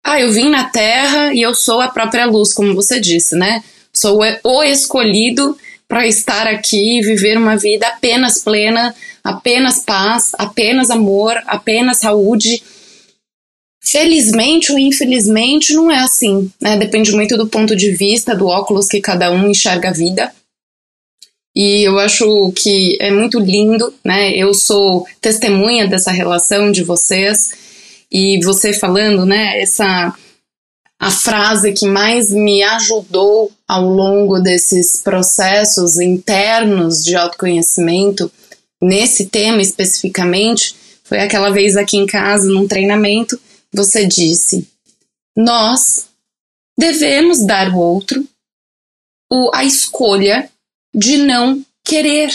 ah, 0.04 0.20
eu 0.20 0.30
vim 0.30 0.50
na 0.50 0.64
Terra 0.64 1.32
e 1.32 1.40
eu 1.40 1.54
sou 1.54 1.80
a 1.80 1.88
própria 1.88 2.26
luz, 2.26 2.52
como 2.52 2.74
você 2.74 3.00
disse, 3.00 3.34
né? 3.34 3.64
Sou 3.92 4.20
o 4.44 4.62
escolhido 4.62 5.56
para 5.92 6.06
estar 6.06 6.46
aqui 6.46 7.00
e 7.00 7.02
viver 7.02 7.36
uma 7.36 7.54
vida 7.54 7.86
apenas 7.86 8.38
plena, 8.38 8.94
apenas 9.22 9.80
paz, 9.80 10.32
apenas 10.38 10.88
amor, 10.88 11.36
apenas 11.46 11.98
saúde. 11.98 12.62
Felizmente 13.84 14.72
ou 14.72 14.78
infelizmente 14.78 15.74
não 15.74 15.90
é 15.90 15.98
assim, 15.98 16.50
né? 16.58 16.78
Depende 16.78 17.12
muito 17.12 17.36
do 17.36 17.46
ponto 17.46 17.76
de 17.76 17.90
vista, 17.90 18.34
do 18.34 18.46
óculos 18.46 18.88
que 18.88 19.02
cada 19.02 19.30
um 19.30 19.50
enxerga 19.50 19.90
a 19.90 19.92
vida. 19.92 20.32
E 21.54 21.86
eu 21.86 21.98
acho 21.98 22.50
que 22.52 22.96
é 22.98 23.10
muito 23.10 23.38
lindo, 23.38 23.92
né? 24.02 24.34
Eu 24.34 24.54
sou 24.54 25.04
testemunha 25.20 25.86
dessa 25.86 26.10
relação 26.10 26.72
de 26.72 26.82
vocês 26.82 27.50
e 28.10 28.42
você 28.42 28.72
falando, 28.72 29.26
né? 29.26 29.60
Essa 29.60 30.14
a 31.02 31.10
frase 31.10 31.72
que 31.72 31.84
mais 31.84 32.30
me 32.30 32.62
ajudou 32.62 33.50
ao 33.66 33.82
longo 33.82 34.38
desses 34.38 35.02
processos 35.02 35.98
internos 35.98 37.02
de 37.02 37.16
autoconhecimento 37.16 38.30
nesse 38.80 39.26
tema 39.26 39.60
especificamente 39.60 40.76
foi 41.02 41.18
aquela 41.18 41.50
vez 41.50 41.76
aqui 41.76 41.96
em 41.96 42.06
casa 42.06 42.48
num 42.48 42.68
treinamento 42.68 43.36
você 43.72 44.06
disse: 44.06 44.68
nós 45.36 46.06
devemos 46.78 47.44
dar 47.44 47.72
ao 47.72 47.80
outro 47.80 48.24
a 49.52 49.64
escolha 49.64 50.48
de 50.94 51.16
não 51.16 51.64
querer. 51.84 52.30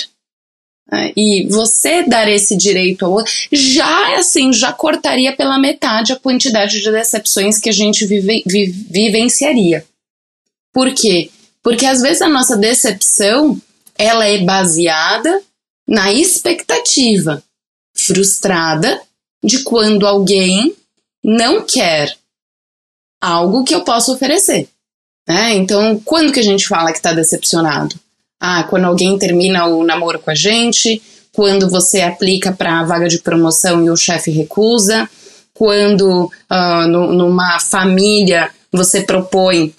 É, 0.91 1.11
e 1.17 1.45
você 1.49 2.03
dar 2.03 2.29
esse 2.29 2.55
direito 2.55 3.05
ao 3.05 3.11
outro, 3.11 3.31
já 3.51 4.17
assim, 4.17 4.53
já 4.53 4.71
cortaria 4.71 5.35
pela 5.35 5.59
metade 5.59 6.13
a 6.13 6.19
quantidade 6.19 6.79
de 6.79 6.91
decepções 6.91 7.59
que 7.59 7.69
a 7.69 7.73
gente 7.73 8.05
vive, 8.05 8.43
vivenciaria. 8.89 9.85
Por 10.73 10.93
quê? 10.93 11.29
Porque 11.61 11.85
às 11.85 12.01
vezes 12.01 12.21
a 12.21 12.29
nossa 12.29 12.55
decepção 12.55 13.59
ela 13.97 14.25
é 14.25 14.37
baseada 14.37 15.41
na 15.85 16.13
expectativa 16.13 17.43
frustrada 17.93 19.01
de 19.43 19.63
quando 19.63 20.07
alguém 20.07 20.73
não 21.23 21.65
quer 21.65 22.15
algo 23.21 23.63
que 23.63 23.75
eu 23.75 23.83
possa 23.83 24.11
oferecer. 24.11 24.69
Né? 25.27 25.55
Então, 25.55 25.99
quando 26.05 26.31
que 26.31 26.39
a 26.39 26.43
gente 26.43 26.67
fala 26.67 26.91
que 26.91 26.97
está 26.97 27.11
decepcionado? 27.11 27.99
Ah, 28.39 28.63
quando 28.63 28.85
alguém 28.85 29.17
termina 29.17 29.65
o 29.65 29.83
namoro 29.83 30.19
com 30.19 30.31
a 30.31 30.35
gente, 30.35 31.01
quando 31.33 31.69
você 31.69 32.01
aplica 32.01 32.51
para 32.51 32.79
a 32.79 32.83
vaga 32.83 33.07
de 33.07 33.19
promoção 33.19 33.83
e 33.83 33.89
o 33.89 33.95
chefe 33.95 34.31
recusa, 34.31 35.09
quando 35.53 36.25
uh, 36.25 36.87
no, 36.87 37.13
numa 37.13 37.59
família 37.59 38.49
você 38.71 39.01
propõe 39.01 39.73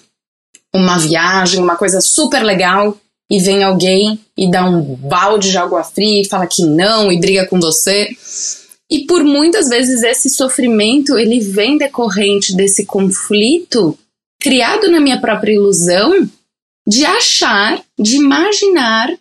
uma 0.73 0.97
viagem, 0.97 1.61
uma 1.61 1.75
coisa 1.75 2.01
super 2.01 2.43
legal, 2.43 2.97
e 3.29 3.39
vem 3.39 3.63
alguém 3.63 4.19
e 4.35 4.49
dá 4.49 4.65
um 4.65 4.95
balde 4.95 5.51
de 5.51 5.57
água 5.57 5.83
fria 5.83 6.21
e 6.21 6.27
fala 6.27 6.47
que 6.47 6.65
não 6.65 7.11
e 7.11 7.19
briga 7.19 7.45
com 7.45 7.59
você. 7.59 8.09
E 8.89 9.05
por 9.05 9.23
muitas 9.23 9.69
vezes 9.69 10.01
esse 10.01 10.29
sofrimento 10.29 11.17
ele 11.17 11.39
vem 11.39 11.77
decorrente 11.77 12.55
desse 12.55 12.85
conflito 12.85 13.97
criado 14.41 14.89
na 14.89 14.99
minha 14.99 15.21
própria 15.21 15.53
ilusão 15.53 16.27
de 16.89 17.05
achar, 17.05 17.79
de 17.99 18.15
imaginar 18.15 19.13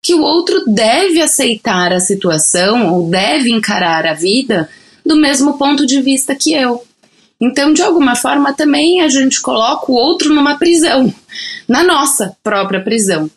que 0.00 0.14
o 0.14 0.22
outro 0.22 0.62
deve 0.64 1.20
aceitar 1.20 1.92
a 1.92 1.98
situação 1.98 2.94
ou 2.94 3.10
deve 3.10 3.50
encarar 3.50 4.06
a 4.06 4.14
vida 4.14 4.70
do 5.04 5.16
mesmo 5.16 5.58
ponto 5.58 5.84
de 5.84 6.00
vista 6.00 6.36
que 6.36 6.54
eu. 6.54 6.84
Então, 7.40 7.72
de 7.72 7.82
alguma 7.82 8.14
forma, 8.14 8.54
também 8.54 9.00
a 9.00 9.08
gente 9.08 9.42
coloca 9.42 9.90
o 9.90 9.96
outro 9.96 10.32
numa 10.32 10.56
prisão, 10.56 11.12
na 11.66 11.82
nossa 11.82 12.36
própria 12.44 12.80
prisão. 12.80 13.28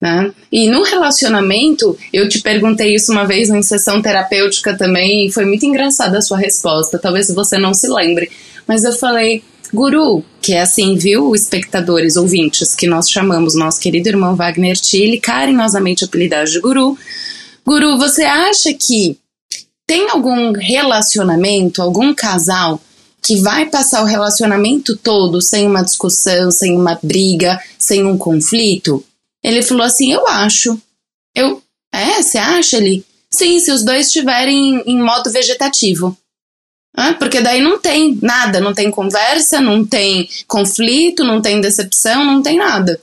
Né? 0.00 0.32
E 0.50 0.70
no 0.70 0.84
relacionamento, 0.84 1.98
eu 2.12 2.28
te 2.28 2.40
perguntei 2.40 2.94
isso 2.94 3.10
uma 3.10 3.26
vez 3.26 3.50
em 3.50 3.60
sessão 3.60 4.00
terapêutica 4.00 4.76
também, 4.76 5.26
e 5.26 5.32
foi 5.32 5.44
muito 5.44 5.66
engraçada 5.66 6.18
a 6.18 6.22
sua 6.22 6.38
resposta. 6.38 6.96
Talvez 6.96 7.28
você 7.34 7.58
não 7.58 7.74
se 7.74 7.88
lembre, 7.88 8.30
mas 8.68 8.84
eu 8.84 8.92
falei, 8.92 9.42
Guru, 9.72 10.22
que 10.40 10.52
é 10.52 10.60
assim, 10.60 10.96
viu, 10.96 11.34
espectadores, 11.34 12.16
ouvintes, 12.16 12.74
que 12.74 12.86
nós 12.86 13.08
chamamos 13.08 13.54
nosso 13.54 13.80
querido 13.80 14.08
irmão 14.08 14.36
Wagner 14.36 14.76
Tilly, 14.76 15.18
carinhosamente 15.18 16.04
apelidado 16.04 16.50
de 16.50 16.60
Guru. 16.60 16.98
Guru, 17.64 17.96
você 17.96 18.24
acha 18.24 18.74
que 18.74 19.16
tem 19.86 20.10
algum 20.10 20.52
relacionamento, 20.52 21.80
algum 21.80 22.12
casal 22.12 22.80
que 23.22 23.40
vai 23.40 23.70
passar 23.70 24.02
o 24.02 24.06
relacionamento 24.06 24.96
todo 24.96 25.40
sem 25.40 25.66
uma 25.66 25.82
discussão, 25.82 26.50
sem 26.50 26.76
uma 26.76 26.98
briga, 27.02 27.58
sem 27.78 28.04
um 28.04 28.18
conflito? 28.18 29.02
Ele 29.42 29.62
falou 29.62 29.84
assim: 29.84 30.12
Eu 30.12 30.26
acho. 30.26 30.78
Eu, 31.34 31.62
é? 31.94 32.22
Você 32.22 32.36
acha? 32.36 32.76
Ele, 32.76 33.04
sim, 33.30 33.58
se 33.58 33.70
os 33.70 33.82
dois 33.84 34.08
estiverem 34.08 34.82
em 34.86 35.00
modo 35.00 35.30
vegetativo. 35.30 36.16
Ah, 36.94 37.14
porque 37.14 37.40
daí 37.40 37.60
não 37.60 37.78
tem 37.78 38.18
nada, 38.20 38.60
não 38.60 38.74
tem 38.74 38.90
conversa, 38.90 39.60
não 39.60 39.84
tem 39.84 40.28
conflito, 40.46 41.24
não 41.24 41.40
tem 41.40 41.60
decepção, 41.60 42.24
não 42.24 42.42
tem 42.42 42.58
nada. 42.58 43.00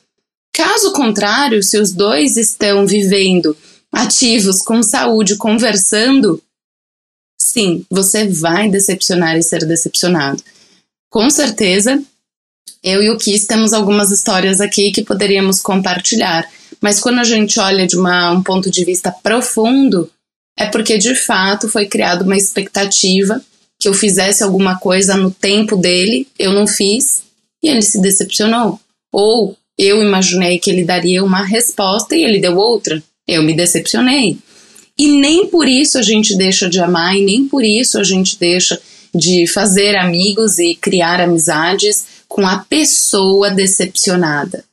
Caso 0.53 0.93
contrário, 0.93 1.63
se 1.63 1.77
os 1.77 1.91
dois 1.91 2.37
estão 2.37 2.85
vivendo 2.85 3.57
ativos, 3.91 4.61
com 4.61 4.83
saúde, 4.83 5.37
conversando, 5.37 6.41
sim, 7.39 7.83
você 7.89 8.27
vai 8.27 8.69
decepcionar 8.69 9.37
e 9.37 9.43
ser 9.43 9.65
decepcionado. 9.65 10.43
Com 11.09 11.29
certeza, 11.29 11.99
eu 12.83 13.01
e 13.01 13.09
o 13.09 13.17
Kiss 13.17 13.47
temos 13.47 13.73
algumas 13.73 14.11
histórias 14.11 14.61
aqui 14.61 14.91
que 14.91 15.03
poderíamos 15.03 15.59
compartilhar, 15.59 16.47
mas 16.79 16.99
quando 16.99 17.19
a 17.19 17.23
gente 17.23 17.59
olha 17.59 17.87
de 17.87 17.97
uma, 17.97 18.31
um 18.31 18.43
ponto 18.43 18.69
de 18.69 18.85
vista 18.85 19.11
profundo, 19.11 20.09
é 20.57 20.67
porque 20.67 20.97
de 20.97 21.15
fato 21.15 21.67
foi 21.67 21.87
criada 21.87 22.23
uma 22.23 22.37
expectativa 22.37 23.41
que 23.79 23.87
eu 23.87 23.93
fizesse 23.93 24.43
alguma 24.43 24.77
coisa 24.77 25.15
no 25.15 25.31
tempo 25.31 25.77
dele, 25.77 26.27
eu 26.37 26.51
não 26.51 26.67
fiz 26.67 27.23
e 27.63 27.69
ele 27.69 27.81
se 27.81 28.01
decepcionou. 28.01 28.79
Ou 29.11 29.55
eu 29.77 30.03
imaginei 30.03 30.59
que 30.59 30.69
ele 30.69 30.83
daria 30.83 31.23
uma 31.23 31.45
resposta 31.45 32.15
e 32.15 32.23
ele 32.23 32.39
deu 32.39 32.57
outra, 32.57 33.01
eu 33.25 33.41
me 33.41 33.55
decepcionei. 33.55 34.37
E 34.97 35.07
nem 35.07 35.47
por 35.47 35.67
isso 35.67 35.97
a 35.97 36.01
gente 36.01 36.35
deixa 36.35 36.69
de 36.69 36.81
amar 36.81 37.15
e 37.15 37.23
nem 37.23 37.47
por 37.47 37.63
isso 37.63 37.97
a 37.97 38.03
gente 38.03 38.37
deixa 38.37 38.79
de 39.15 39.47
fazer 39.47 39.95
amigos 39.95 40.59
e 40.59 40.75
criar 40.75 41.21
amizades 41.21 42.05
com 42.27 42.45
a 42.45 42.59
pessoa 42.59 43.49
decepcionada. 43.49 44.65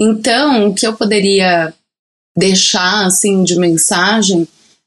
Então, 0.00 0.68
o 0.68 0.74
que 0.74 0.86
eu 0.86 0.94
poderia 0.94 1.74
deixar 2.36 3.04
assim 3.04 3.42
de 3.42 3.56
mensagem 3.56 4.46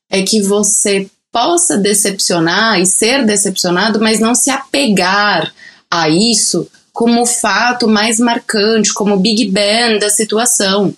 é 0.09 0.23
que 0.23 0.41
você 0.41 1.09
possa 1.31 1.77
decepcionar 1.77 2.79
e 2.79 2.85
ser 2.85 3.25
decepcionado, 3.25 3.99
mas 3.99 4.19
não 4.19 4.35
se 4.35 4.49
apegar 4.49 5.53
a 5.89 6.09
isso 6.09 6.69
como 6.91 7.21
o 7.21 7.25
fato 7.25 7.87
mais 7.87 8.19
marcante, 8.19 8.93
como 8.93 9.15
o 9.15 9.19
Big 9.19 9.49
Bang 9.49 9.99
da 9.99 10.09
situação. 10.09 10.93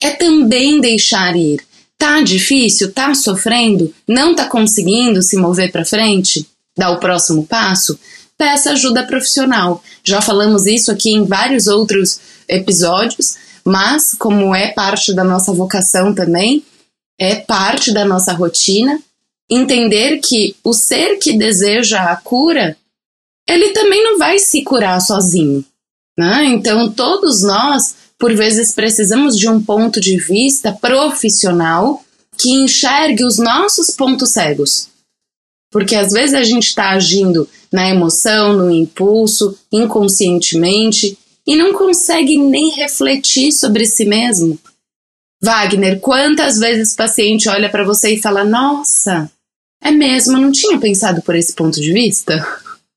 É 0.00 0.10
também 0.10 0.80
deixar 0.80 1.36
ir. 1.36 1.60
Tá 1.98 2.20
difícil? 2.20 2.92
Tá 2.92 3.14
sofrendo? 3.14 3.94
Não 4.08 4.34
tá 4.34 4.46
conseguindo 4.46 5.22
se 5.22 5.36
mover 5.36 5.70
para 5.70 5.84
frente? 5.84 6.48
Dar 6.76 6.90
o 6.90 6.98
próximo 6.98 7.46
passo? 7.46 7.98
Peça 8.36 8.72
ajuda 8.72 9.06
profissional. 9.06 9.82
Já 10.02 10.20
falamos 10.20 10.66
isso 10.66 10.90
aqui 10.90 11.10
em 11.10 11.24
vários 11.24 11.68
outros 11.68 12.18
episódios, 12.48 13.36
mas 13.64 14.14
como 14.18 14.54
é 14.54 14.68
parte 14.72 15.12
da 15.14 15.22
nossa 15.22 15.52
vocação 15.52 16.12
também, 16.12 16.64
é 17.18 17.36
parte 17.36 17.92
da 17.92 18.04
nossa 18.04 18.32
rotina, 18.32 19.00
entender 19.50 20.18
que 20.18 20.56
o 20.64 20.72
ser 20.72 21.18
que 21.18 21.36
deseja 21.36 22.10
a 22.10 22.16
cura, 22.16 22.76
ele 23.48 23.70
também 23.70 24.02
não 24.02 24.18
vai 24.18 24.38
se 24.38 24.62
curar 24.62 25.00
sozinho. 25.00 25.64
Né? 26.18 26.44
Então, 26.46 26.90
todos 26.90 27.42
nós, 27.42 27.94
por 28.18 28.34
vezes, 28.34 28.72
precisamos 28.72 29.38
de 29.38 29.48
um 29.48 29.62
ponto 29.62 30.00
de 30.00 30.16
vista 30.18 30.72
profissional 30.72 32.04
que 32.36 32.50
enxergue 32.50 33.24
os 33.24 33.38
nossos 33.38 33.90
pontos 33.90 34.30
cegos. 34.30 34.88
Porque 35.70 35.94
às 35.94 36.12
vezes 36.12 36.34
a 36.34 36.42
gente 36.42 36.66
está 36.66 36.90
agindo 36.90 37.48
na 37.72 37.88
emoção, 37.88 38.52
no 38.52 38.70
impulso, 38.70 39.58
inconscientemente, 39.72 41.18
e 41.46 41.56
não 41.56 41.72
consegue 41.72 42.36
nem 42.36 42.70
refletir 42.72 43.52
sobre 43.52 43.86
si 43.86 44.04
mesmo. 44.04 44.58
Wagner, 45.42 45.98
quantas 45.98 46.58
vezes 46.58 46.92
o 46.92 46.96
paciente 46.96 47.48
olha 47.48 47.68
para 47.68 47.84
você 47.84 48.14
e 48.14 48.22
fala: 48.22 48.44
Nossa, 48.44 49.30
é 49.82 49.90
mesmo, 49.90 50.36
eu 50.36 50.40
não 50.40 50.52
tinha 50.52 50.78
pensado 50.78 51.20
por 51.22 51.34
esse 51.34 51.52
ponto 51.52 51.80
de 51.80 51.92
vista? 51.92 52.46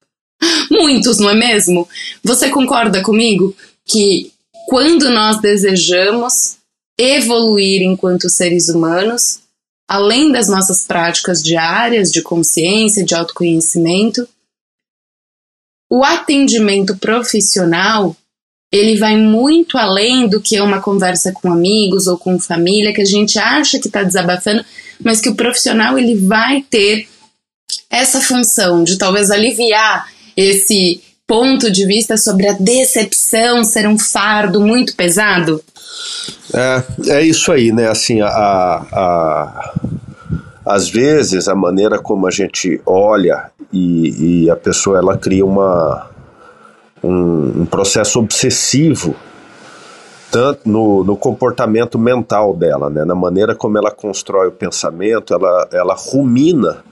Muitos, 0.70 1.18
não 1.18 1.30
é 1.30 1.36
mesmo? 1.36 1.88
Você 2.24 2.50
concorda 2.50 3.02
comigo 3.02 3.56
que 3.84 4.32
quando 4.68 5.10
nós 5.10 5.40
desejamos 5.42 6.58
evoluir 7.00 7.82
enquanto 7.82 8.30
seres 8.30 8.70
humanos, 8.70 9.40
além 9.88 10.32
das 10.32 10.48
nossas 10.48 10.86
práticas 10.86 11.42
diárias 11.42 12.12
de 12.12 12.22
consciência, 12.22 13.04
de 13.04 13.16
autoconhecimento, 13.16 14.28
o 15.90 16.04
atendimento 16.04 16.98
profissional 16.98 18.16
ele 18.72 18.98
vai 18.98 19.16
muito 19.16 19.78
além 19.78 20.28
do 20.28 20.42
que 20.42 20.60
uma 20.60 20.82
conversa 20.82 21.32
com 21.32 21.52
amigos 21.52 22.08
ou 22.08 22.18
com 22.18 22.40
família 22.40 22.94
que 22.94 23.02
a 23.02 23.06
gente 23.06 23.40
acha 23.40 23.80
que 23.80 23.88
está 23.88 24.04
desabafando, 24.04 24.66
mas 25.04 25.22
que 25.22 25.30
o 25.30 25.36
profissional 25.36 25.98
ele 25.98 26.16
vai 26.16 26.64
ter 26.70 27.08
essa 27.90 28.20
função 28.20 28.84
de 28.84 28.98
talvez 28.98 29.32
aliviar 29.32 30.08
esse 30.36 31.02
ponto 31.28 31.72
de 31.72 31.86
vista 31.86 32.18
sobre 32.18 32.48
a 32.48 32.54
decepção 32.54 33.64
ser 33.64 33.88
um 33.88 33.98
fardo 33.98 34.62
muito 34.62 34.96
pesado. 34.96 35.62
É, 36.54 36.84
é 37.18 37.22
isso 37.24 37.52
aí, 37.52 37.72
né? 37.72 37.90
Assim, 37.90 38.22
a, 38.22 38.28
a, 38.28 39.74
às 40.66 40.90
vezes 40.90 41.48
a 41.48 41.56
maneira 41.56 42.00
como 42.00 42.28
a 42.28 42.32
gente 42.32 42.80
olha 42.86 43.50
e, 43.72 44.44
e 44.44 44.50
a 44.50 44.56
pessoa 44.56 44.98
ela 44.98 45.18
cria 45.18 45.46
uma 45.46 46.10
um, 47.06 47.62
um 47.62 47.66
processo 47.66 48.20
obsessivo 48.20 49.16
tanto 50.32 50.68
no, 50.68 51.04
no, 51.04 51.16
comportamento 51.16 51.98
mental 51.98 52.54
dela, 52.54 52.90
né? 52.90 53.06
na 53.06 53.16
maneira 53.16 53.56
como 53.56 53.78
ela 53.78 53.92
constrói 53.92 54.48
o 54.48 54.52
pensamento, 54.52 55.34
ela, 55.34 55.70
ela 55.72 55.94
rumina 55.94 56.84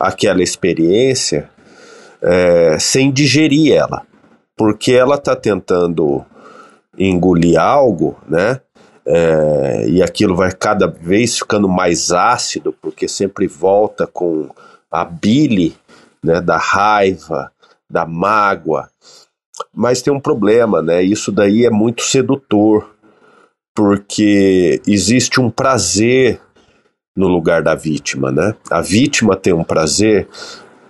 aquela 0.00 0.42
experiência 0.42 1.50
é, 2.22 2.78
sem 2.78 3.12
digerir 3.12 3.74
ela, 3.74 4.02
porque 4.56 4.92
ela 4.92 5.16
está 5.16 5.36
tentando 5.36 6.24
engolir 6.96 7.60
algo, 7.60 8.16
né? 8.26 8.60
É, 9.04 9.86
e 9.88 10.02
aquilo 10.02 10.36
vai 10.36 10.52
cada 10.52 10.86
vez 10.86 11.38
ficando 11.38 11.68
mais 11.68 12.12
ácido, 12.12 12.74
porque 12.80 13.08
sempre 13.08 13.46
volta 13.46 14.06
com 14.06 14.48
a 14.90 15.04
bile 15.04 15.76
né, 16.22 16.40
da 16.40 16.58
raiva, 16.58 17.50
da 17.88 18.04
mágoa, 18.04 18.88
mas 19.74 20.02
tem 20.02 20.12
um 20.12 20.20
problema, 20.20 20.82
né? 20.82 21.02
Isso 21.02 21.30
daí 21.30 21.64
é 21.64 21.70
muito 21.70 22.02
sedutor, 22.02 22.94
porque 23.74 24.80
existe 24.86 25.40
um 25.40 25.50
prazer 25.50 26.40
no 27.16 27.28
lugar 27.28 27.62
da 27.62 27.74
vítima, 27.74 28.30
né? 28.30 28.54
A 28.70 28.80
vítima 28.80 29.36
tem 29.36 29.52
um 29.52 29.64
prazer 29.64 30.28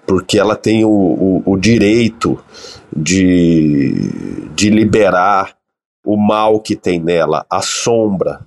porque 0.07 0.39
ela 0.39 0.57
tem 0.57 0.85
o, 0.85 0.91
o, 0.91 1.43
o 1.45 1.57
direito 1.57 2.43
de, 2.95 3.93
de 4.55 4.71
liberar 4.71 5.55
o 6.05 6.17
mal 6.17 6.61
que 6.61 6.75
tem 6.75 6.99
nela, 6.99 7.45
a 7.51 7.61
sombra, 7.61 8.41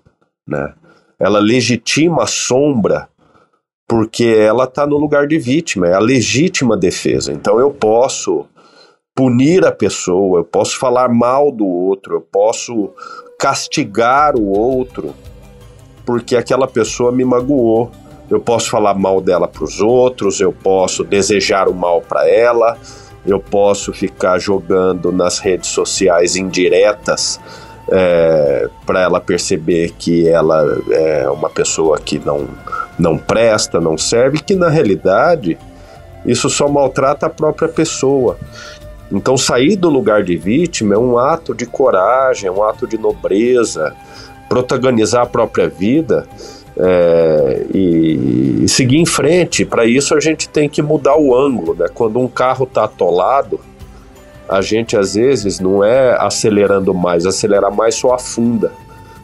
né? 0.48 0.74
Ela 1.20 1.40
legitima 1.40 2.24
a 2.24 2.28
sombra 2.28 3.08
porque 3.88 4.24
ela 4.24 4.64
está 4.64 4.88
no 4.88 4.98
lugar 4.98 5.28
de 5.28 5.38
vítima, 5.38 5.88
é 5.88 5.94
a 5.94 6.00
legítima 6.00 6.78
defesa. 6.78 7.32
Então 7.32 7.60
eu 7.60 7.70
posso 7.70 8.48
punir 9.16 9.66
a 9.66 9.72
pessoa, 9.72 10.40
eu 10.40 10.44
posso 10.44 10.78
falar 10.78 11.10
mal 11.10 11.52
do 11.52 11.66
outro, 11.66 12.16
eu 12.16 12.22
posso 12.22 12.92
castigar 13.38 14.36
o 14.36 14.48
outro 14.48 15.14
porque 16.06 16.36
aquela 16.36 16.68
pessoa 16.68 17.12
me 17.12 17.24
magoou. 17.24 17.92
Eu 18.30 18.40
posso 18.40 18.70
falar 18.70 18.94
mal 18.94 19.20
dela 19.20 19.46
para 19.48 19.64
os 19.64 19.82
outros, 19.82 20.40
eu 20.40 20.54
posso 20.54 21.04
desejar 21.04 21.68
o 21.68 21.74
mal 21.74 22.02
para 22.02 22.30
ela, 22.30 22.78
eu 23.26 23.42
posso 23.42 23.92
ficar 23.92 24.40
jogando 24.40 25.12
nas 25.12 25.38
redes 25.40 25.70
sociais 25.70 26.38
indiretas 26.38 27.40
é, 27.90 28.70
para 28.86 29.02
ela 29.02 29.20
perceber 29.20 29.92
que 30.00 30.30
ela 30.30 30.82
é 30.92 31.30
uma 31.30 31.50
pessoa 31.50 32.00
que 32.00 32.20
não, 32.20 32.48
não 32.98 33.18
presta, 33.18 33.82
não 33.82 33.98
serve, 33.98 34.40
que 34.40 34.56
na 34.56 34.70
realidade 34.70 35.58
isso 36.26 36.50
só 36.50 36.70
maltrata 36.70 37.26
a 37.26 37.30
própria 37.30 37.68
pessoa. 37.68 38.38
Então, 39.12 39.38
sair 39.38 39.76
do 39.76 39.90
lugar 39.90 40.24
de 40.24 40.38
vítima 40.38 40.96
é 40.96 40.98
um 40.98 41.18
ato 41.18 41.54
de 41.54 41.66
coragem, 41.66 42.48
é 42.48 42.52
um 42.52 42.64
ato 42.64 42.88
de 42.88 42.98
nobreza, 42.98 43.96
protagonizar 44.48 45.24
a 45.24 45.26
própria 45.26 45.68
vida 45.68 46.28
é, 46.78 47.66
e, 47.74 48.64
e, 48.64 48.70
seguir 48.70 48.98
em 48.98 49.06
frente. 49.06 49.66
Para 49.66 49.86
isso, 49.86 50.16
a 50.16 50.20
gente 50.20 50.48
tem 50.48 50.70
que 50.70 50.82
mudar 50.82 51.18
o 51.18 51.36
ângulo. 51.36 51.76
Né? 51.76 51.88
Quando 51.94 52.20
um 52.20 52.28
carro 52.28 52.64
está 52.64 52.86
atolado, 52.86 53.60
a 54.48 54.62
gente 54.62 54.96
às 54.98 55.16
vezes 55.16 55.60
não 55.60 55.84
é 55.84 56.16
acelerando 56.20 56.94
mais, 56.94 57.26
acelerar 57.26 57.74
mais 57.74 57.96
só 57.96 58.14
afunda 58.14 58.72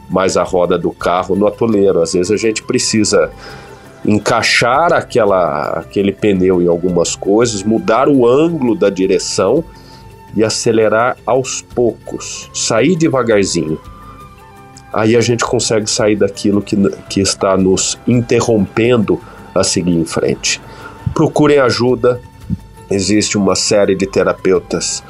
mais 0.08 0.36
a 0.36 0.42
roda 0.42 0.78
do 0.78 0.90
carro 0.90 1.36
no 1.36 1.46
atoleiro. 1.46 2.00
Às 2.00 2.12
vezes 2.12 2.30
a 2.30 2.36
gente 2.36 2.62
precisa 2.62 3.30
encaixar 4.04 4.92
aquela, 4.92 5.70
aquele 5.80 6.12
pneu 6.12 6.62
em 6.62 6.66
algumas 6.66 7.14
coisas, 7.14 7.62
mudar 7.62 8.08
o 8.08 8.26
ângulo 8.26 8.74
da 8.74 8.88
direção 8.88 9.62
e 10.38 10.44
acelerar 10.44 11.16
aos 11.26 11.62
poucos, 11.62 12.48
sair 12.54 12.94
devagarzinho. 12.94 13.76
Aí 14.92 15.16
a 15.16 15.20
gente 15.20 15.44
consegue 15.44 15.90
sair 15.90 16.14
daquilo 16.14 16.62
que, 16.62 16.76
que 17.10 17.20
está 17.20 17.56
nos 17.56 17.98
interrompendo 18.06 19.20
a 19.52 19.64
seguir 19.64 19.96
em 19.96 20.04
frente. 20.04 20.60
Procurem 21.12 21.58
ajuda, 21.58 22.20
existe 22.88 23.36
uma 23.36 23.56
série 23.56 23.96
de 23.96 24.06
terapeutas 24.06 25.02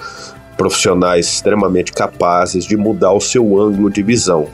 profissionais 0.56 1.26
extremamente 1.26 1.92
capazes 1.92 2.64
de 2.64 2.74
mudar 2.74 3.12
o 3.12 3.20
seu 3.20 3.60
ângulo 3.60 3.90
de 3.90 4.02
visão 4.02 4.48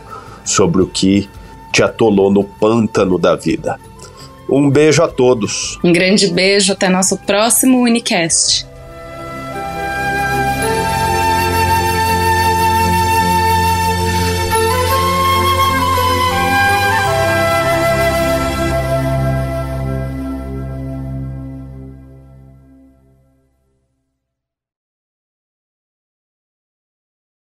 sobre 0.44 0.82
o 0.82 0.88
que 0.88 1.30
te 1.72 1.84
atolou 1.84 2.32
no 2.32 2.42
pântano 2.42 3.16
da 3.16 3.37
vida. 3.37 3.78
Um 4.50 4.68
beijo 4.68 5.04
a 5.04 5.08
todos. 5.08 5.78
Um 5.84 5.92
grande 5.92 6.26
beijo, 6.26 6.72
até 6.72 6.88
nosso 6.88 7.16
próximo 7.18 7.78
Unicast. 7.78 8.73